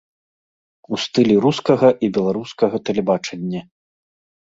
[0.95, 3.61] У стылі рускага і беларускага тэлебачання.